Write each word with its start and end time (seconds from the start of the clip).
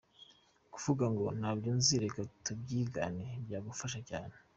Kuvuga 0.73 1.05
ngo, 1.13 1.25
ntabyo 1.39 1.71
nzi, 1.77 1.93
reka 2.03 2.19
tubyigane, 2.43 3.25
byagufasha 3.45 3.99
cyane. 4.09 4.33